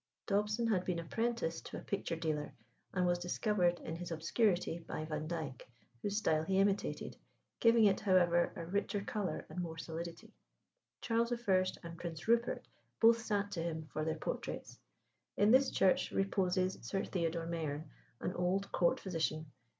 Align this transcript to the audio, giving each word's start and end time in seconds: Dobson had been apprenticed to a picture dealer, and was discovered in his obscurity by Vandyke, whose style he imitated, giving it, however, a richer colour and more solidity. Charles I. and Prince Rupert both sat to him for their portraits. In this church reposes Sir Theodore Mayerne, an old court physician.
Dobson 0.25 0.65
had 0.65 0.83
been 0.83 0.97
apprenticed 0.97 1.67
to 1.67 1.77
a 1.77 1.83
picture 1.83 2.15
dealer, 2.15 2.55
and 2.91 3.05
was 3.05 3.19
discovered 3.19 3.77
in 3.81 3.95
his 3.95 4.09
obscurity 4.09 4.79
by 4.79 5.05
Vandyke, 5.05 5.69
whose 6.01 6.17
style 6.17 6.41
he 6.43 6.57
imitated, 6.57 7.17
giving 7.59 7.83
it, 7.85 7.99
however, 7.99 8.51
a 8.55 8.65
richer 8.65 9.01
colour 9.01 9.45
and 9.47 9.61
more 9.61 9.77
solidity. 9.77 10.33
Charles 11.01 11.31
I. 11.31 11.63
and 11.83 11.99
Prince 11.99 12.27
Rupert 12.27 12.67
both 12.99 13.21
sat 13.21 13.51
to 13.51 13.61
him 13.61 13.85
for 13.93 14.03
their 14.03 14.17
portraits. 14.17 14.79
In 15.37 15.51
this 15.51 15.69
church 15.69 16.09
reposes 16.11 16.79
Sir 16.81 17.05
Theodore 17.05 17.45
Mayerne, 17.45 17.87
an 18.21 18.33
old 18.33 18.71
court 18.71 18.99
physician. 18.99 19.51